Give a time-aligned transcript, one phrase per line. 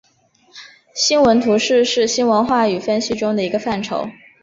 [0.95, 4.07] 新闻图式是新闻话语分析中的一个范畴。